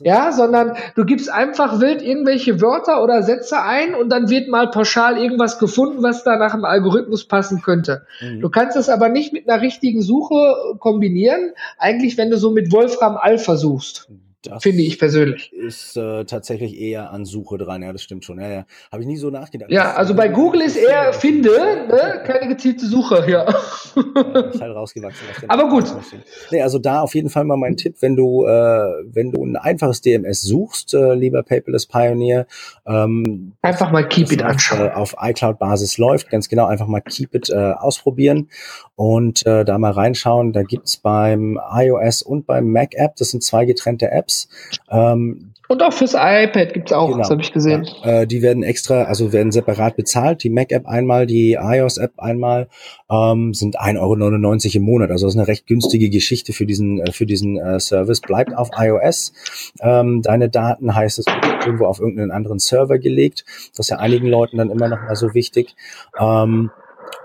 [0.00, 4.70] Ja, sondern du gibst einfach wild irgendwelche Wörter oder Sätze ein und dann wird mal
[4.70, 8.06] pauschal irgendwas gefunden, was da nach dem Algorithmus passen könnte.
[8.20, 8.40] Mhm.
[8.40, 12.70] Du kannst das aber nicht mit einer richtigen Suche kombinieren, eigentlich wenn du so mit
[12.72, 14.10] Wolfram Alpha suchst.
[14.10, 14.29] Mhm.
[14.42, 15.52] Das Finde ich persönlich.
[15.52, 18.40] Ist äh, tatsächlich eher an Suche dran, ja, das stimmt schon.
[18.40, 18.66] Ja, ja.
[18.90, 19.70] Habe ich nie so nachgedacht.
[19.70, 22.22] Ja, also bei Google ist eher finde, ne?
[22.24, 23.44] keine gezielte Suche, ja.
[23.46, 25.26] ja halt rausgewachsen.
[25.46, 25.84] Aber gut.
[26.50, 29.56] Nee, also da auf jeden Fall mal mein Tipp, wenn du, äh, wenn du ein
[29.56, 32.46] einfaches DMS suchst, äh, lieber Paperless Pioneer,
[32.86, 34.88] ähm, einfach mal Keep It anschauen.
[34.88, 38.48] Äh, auf iCloud-Basis läuft, ganz genau, einfach mal Keep It äh, ausprobieren
[38.96, 40.52] und äh, da mal reinschauen.
[40.52, 44.48] Da gibt's beim iOS und beim Mac App, das sind zwei getrennte Apps, Apps.
[44.90, 47.88] Ähm, und auch fürs iPad gibt's auch, genau, das habe ich gesehen.
[48.02, 50.42] Ja, äh, die werden extra, also werden separat bezahlt.
[50.42, 52.68] Die Mac-App einmal, die iOS-App einmal,
[53.08, 55.12] ähm, sind 1,99 Euro im Monat.
[55.12, 58.20] Also das ist eine recht günstige Geschichte für diesen, äh, für diesen äh, Service.
[58.20, 59.32] Bleibt auf iOS.
[59.80, 61.26] Ähm, deine Daten heißt es
[61.64, 63.44] irgendwo auf irgendeinen anderen Server gelegt.
[63.76, 65.76] Das ist ja einigen Leuten dann immer noch mal so wichtig.
[66.18, 66.72] Ähm,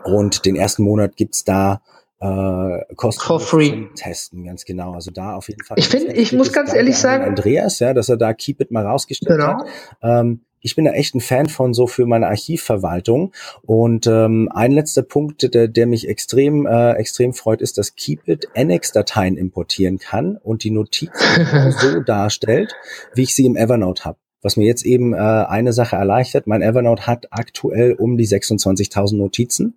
[0.04, 1.82] und den ersten Monat gibt's da
[2.20, 4.94] äh, kostenlos Testen, ganz genau.
[4.94, 5.78] Also da auf jeden Fall.
[5.78, 8.86] Ich finde, ich muss ganz ehrlich sagen, Andreas, ja, dass er da Keep It mal
[8.86, 9.60] rausgestellt genau.
[9.60, 9.68] hat.
[10.02, 13.34] Ähm, ich bin da echt ein Fan von so für meine Archivverwaltung.
[13.62, 18.48] Und ähm, ein letzter Punkt, der, der mich extrem äh, extrem freut, ist, dass Keepit
[18.56, 22.74] Annex-Dateien importieren kann und die Notizen so darstellt,
[23.14, 26.46] wie ich sie im Evernote habe was mir jetzt eben äh, eine Sache erleichtert.
[26.46, 29.74] Mein Evernote hat aktuell um die 26.000 Notizen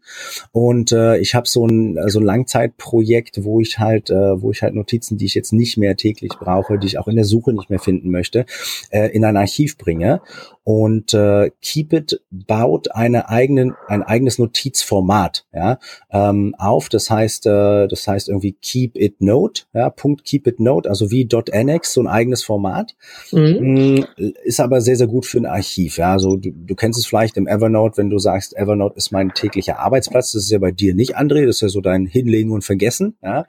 [0.53, 4.63] und äh, ich habe so ein so ein Langzeitprojekt, wo ich halt äh, wo ich
[4.63, 7.55] halt Notizen, die ich jetzt nicht mehr täglich brauche, die ich auch in der Suche
[7.55, 8.45] nicht mehr finden möchte,
[8.91, 10.21] äh, in ein Archiv bringe
[10.69, 15.79] und äh, Keepit baut eine eigenen ein eigenes Notizformat ja
[16.11, 16.91] ähm, auf.
[16.91, 21.11] Das heißt äh, das heißt irgendwie Keep It Note ja Punkt Keep It Note also
[21.11, 22.97] wie .nx so ein eigenes Format
[23.33, 23.59] mhm.
[23.59, 24.05] Mm,
[24.45, 25.99] ist ist aber sehr, sehr gut für ein Archiv.
[25.99, 29.33] Ja, also du, du kennst es vielleicht im Evernote, wenn du sagst, Evernote ist mein
[29.33, 30.33] täglicher Arbeitsplatz.
[30.33, 31.47] Das ist ja bei dir nicht, André.
[31.47, 33.17] Das ist ja so dein Hinlegen und Vergessen.
[33.23, 33.47] Ja,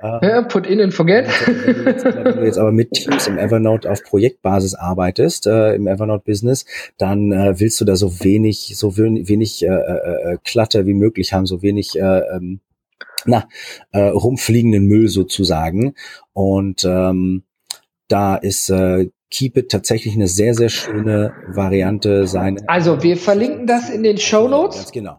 [0.00, 1.26] ja put in and forget.
[1.46, 5.74] Wenn du, jetzt, wenn du jetzt aber mit Teams im Evernote auf Projektbasis arbeitest, äh,
[5.74, 6.64] im Evernote-Business,
[6.96, 11.32] dann äh, willst du da so wenig, so wenig äh, äh, äh, Clutter wie möglich
[11.32, 12.60] haben, so wenig äh, ähm,
[13.24, 13.48] na,
[13.92, 15.94] äh, rumfliegenden Müll sozusagen.
[16.32, 17.42] Und ähm,
[18.08, 22.26] da ist äh, Keep It tatsächlich eine sehr, sehr schöne Variante.
[22.26, 24.92] Seine also wir verlinken das in den Show Notes.
[24.92, 25.18] Genau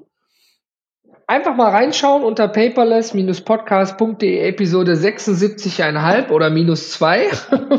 [1.28, 7.30] einfach mal reinschauen unter paperless-podcast.de Episode 76,5 oder minus 2,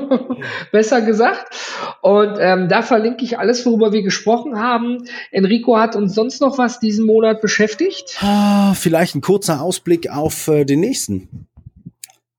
[0.73, 1.55] besser gesagt.
[2.03, 5.05] Und ähm, da verlinke ich alles, worüber wir gesprochen haben.
[5.31, 8.19] Enrico hat uns sonst noch was diesen Monat beschäftigt?
[8.21, 11.47] Ah, vielleicht ein kurzer Ausblick auf äh, den nächsten.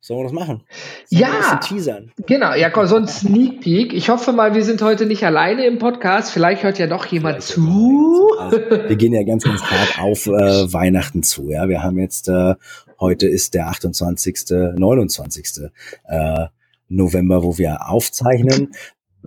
[0.05, 0.61] Sollen wir das machen?
[1.05, 2.11] Sollen ja, teasern?
[2.27, 2.53] genau.
[2.53, 3.91] Ja, komm, so ein Sneak Peek.
[3.91, 6.31] Ich hoffe mal, wir sind heute nicht alleine im Podcast.
[6.31, 8.29] Vielleicht hört ja doch jemand Vielleicht zu.
[8.37, 11.49] Also, wir gehen ja ganz, ganz hart auf äh, Weihnachten zu.
[11.49, 12.53] Ja, wir haben jetzt äh,
[12.99, 15.71] heute ist der 28., 29.
[16.07, 16.45] Äh,
[16.87, 18.75] November, wo wir aufzeichnen.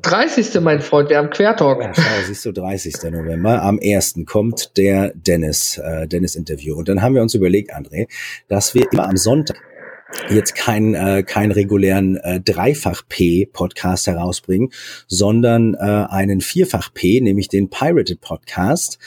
[0.03, 0.61] 30.
[0.61, 1.83] mein Freund, wir haben Quertalk.
[1.83, 3.03] Ja, schau, siehst du, 30.
[3.11, 3.63] November.
[3.63, 4.21] Am 1.
[4.27, 6.77] kommt der Dennis, äh, Dennis-Interview.
[6.77, 8.07] Und dann haben wir uns überlegt, André,
[8.47, 9.57] dass wir immer am Sonntag
[10.31, 14.71] jetzt keinen äh, keinen regulären äh, Dreifach-P-Podcast herausbringen,
[15.07, 18.99] sondern äh, einen Vierfach-P, nämlich den Pirated Podcast,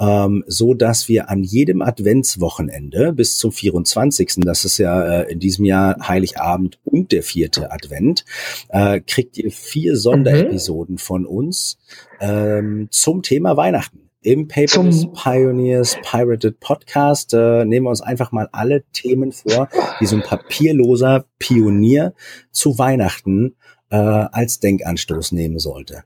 [0.00, 5.38] ähm, so dass wir an jedem Adventswochenende bis zum 24., das ist ja äh, in
[5.38, 8.24] diesem Jahr Heiligabend und der vierte Advent,
[8.68, 10.98] äh, kriegt ihr vier Sonderepisoden mhm.
[10.98, 11.78] von uns
[12.20, 14.07] ähm, zum Thema Weihnachten.
[14.20, 19.68] Im Zum Pioneers Pirated Podcast äh, nehmen wir uns einfach mal alle Themen vor,
[20.00, 22.14] die so ein papierloser Pionier
[22.50, 23.54] zu Weihnachten
[23.90, 26.02] äh, als Denkanstoß nehmen sollte.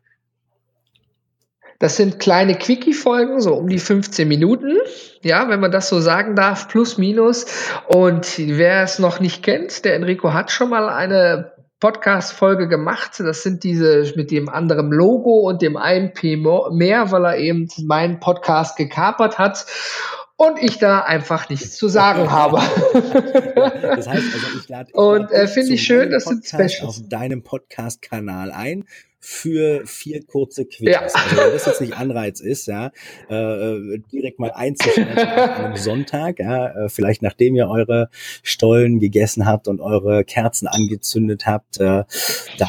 [1.78, 4.76] Das sind kleine Quickie-Folgen, so um die 15 Minuten.
[5.22, 7.46] Ja, wenn man das so sagen darf, plus minus.
[7.88, 11.51] Und wer es noch nicht kennt, der Enrico hat schon mal eine
[11.82, 13.18] Podcast-Folge gemacht.
[13.18, 17.68] Das sind diese mit dem anderen Logo und dem einen P mehr, weil er eben
[17.82, 19.66] meinen Podcast gekapert hat
[20.36, 22.60] und ich da einfach nichts zu sagen habe.
[23.82, 27.42] das heißt also, ich lade und äh, finde ich schön, das sind Specials auf deinem
[27.42, 28.84] Podcast-Kanal ein
[29.24, 30.92] für vier kurze Quizzes.
[30.92, 31.00] Ja.
[31.00, 32.90] Also wenn das jetzt nicht Anreiz ist, ja,
[33.30, 38.10] äh, äh direkt mal einzuschalten an einem Sonntag, ja, äh, vielleicht nachdem ihr eure
[38.42, 42.04] Stollen gegessen habt und eure Kerzen angezündet habt, äh,
[42.58, 42.68] da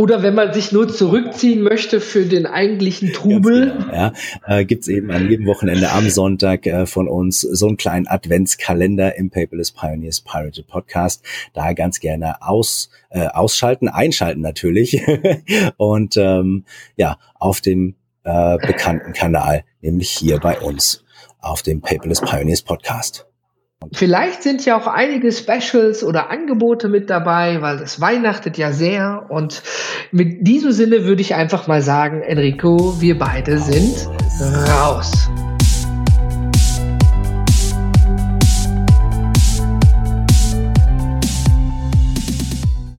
[0.00, 3.74] oder wenn man sich nur zurückziehen möchte für den eigentlichen Trubel.
[3.76, 4.12] Genau, ja,
[4.46, 9.16] äh, gibt eben an jedem Wochenende am Sonntag äh, von uns so einen kleinen Adventskalender
[9.16, 11.22] im Paperless Pioneers Pirated Podcast.
[11.52, 15.02] Da ganz gerne aus, äh, ausschalten, einschalten natürlich.
[15.76, 16.64] Und ähm,
[16.96, 17.94] ja, auf dem
[18.24, 21.04] äh, bekannten Kanal, nämlich hier bei uns
[21.40, 23.29] auf dem Paperless Pioneers Podcast.
[23.92, 29.26] Vielleicht sind ja auch einige Specials oder Angebote mit dabei, weil das weihnachtet ja sehr.
[29.30, 29.62] Und
[30.12, 34.08] mit diesem Sinne würde ich einfach mal sagen, Enrico, wir beide sind
[34.68, 35.30] raus.